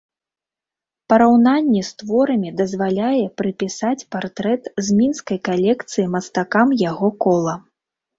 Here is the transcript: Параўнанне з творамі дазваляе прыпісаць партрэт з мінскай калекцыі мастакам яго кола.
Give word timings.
Параўнанне 1.11 1.81
з 1.89 1.99
творамі 1.99 2.49
дазваляе 2.61 3.25
прыпісаць 3.41 4.07
партрэт 4.15 4.63
з 4.87 4.95
мінскай 5.03 5.39
калекцыі 5.49 6.07
мастакам 6.15 6.73
яго 6.85 7.09
кола. 7.27 7.55